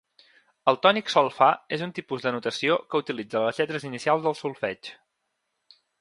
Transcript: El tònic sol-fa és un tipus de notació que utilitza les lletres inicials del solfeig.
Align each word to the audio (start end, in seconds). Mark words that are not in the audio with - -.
El 0.71 0.79
tònic 0.85 1.11
sol-fa 1.15 1.49
és 1.77 1.83
un 1.89 1.93
tipus 1.99 2.25
de 2.25 2.33
notació 2.37 2.77
que 2.93 3.03
utilitza 3.03 3.45
les 3.47 3.61
lletres 3.63 3.89
inicials 3.91 4.25
del 4.29 4.37
solfeig. 4.41 4.95